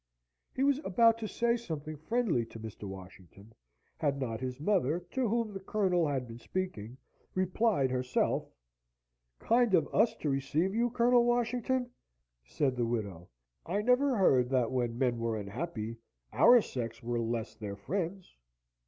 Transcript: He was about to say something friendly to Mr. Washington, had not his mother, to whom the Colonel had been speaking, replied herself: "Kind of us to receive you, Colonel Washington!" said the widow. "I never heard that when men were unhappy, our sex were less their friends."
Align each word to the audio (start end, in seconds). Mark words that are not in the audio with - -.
He 0.55 0.63
was 0.63 0.79
about 0.83 1.19
to 1.19 1.27
say 1.27 1.55
something 1.55 1.95
friendly 1.95 2.43
to 2.47 2.59
Mr. 2.59 2.85
Washington, 2.85 3.53
had 3.97 4.19
not 4.19 4.39
his 4.41 4.59
mother, 4.59 5.01
to 5.11 5.27
whom 5.29 5.53
the 5.53 5.59
Colonel 5.59 6.07
had 6.07 6.27
been 6.27 6.39
speaking, 6.39 6.97
replied 7.35 7.91
herself: 7.91 8.49
"Kind 9.37 9.75
of 9.75 9.87
us 9.93 10.15
to 10.15 10.29
receive 10.31 10.73
you, 10.73 10.89
Colonel 10.89 11.23
Washington!" 11.23 11.91
said 12.43 12.75
the 12.77 12.85
widow. 12.87 13.29
"I 13.63 13.83
never 13.83 14.17
heard 14.17 14.49
that 14.49 14.71
when 14.71 14.97
men 14.97 15.19
were 15.19 15.37
unhappy, 15.37 15.97
our 16.33 16.63
sex 16.63 17.03
were 17.03 17.19
less 17.19 17.53
their 17.53 17.75
friends." 17.75 18.35